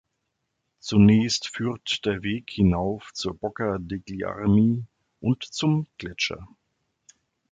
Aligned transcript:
Zunächst 0.79 1.47
führt 1.55 2.07
der 2.07 2.23
Weg 2.23 2.49
hinauf 2.49 3.13
zur 3.13 3.35
Bocca 3.35 3.77
degli 3.79 4.23
Armi 4.25 4.83
und 5.19 5.43
zum 5.43 5.85
Gletscher. 5.99 6.47